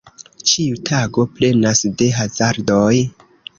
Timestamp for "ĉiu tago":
0.51-1.27